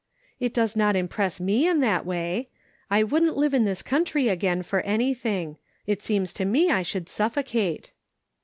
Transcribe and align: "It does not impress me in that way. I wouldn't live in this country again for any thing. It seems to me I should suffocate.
"It 0.39 0.51
does 0.51 0.75
not 0.75 0.95
impress 0.95 1.39
me 1.39 1.67
in 1.67 1.79
that 1.81 2.07
way. 2.07 2.49
I 2.89 3.03
wouldn't 3.03 3.37
live 3.37 3.53
in 3.53 3.65
this 3.65 3.83
country 3.83 4.29
again 4.29 4.63
for 4.63 4.79
any 4.81 5.13
thing. 5.13 5.57
It 5.85 6.01
seems 6.01 6.33
to 6.33 6.43
me 6.43 6.71
I 6.71 6.81
should 6.81 7.07
suffocate. 7.07 7.91